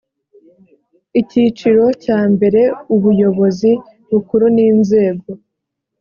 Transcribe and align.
icyiciro 1.19 1.83
cya 2.03 2.19
mbere 2.33 2.61
ubuyobozi 2.95 3.71
bukuru 4.09 4.45
n 4.55 4.57
inzego 4.69 5.29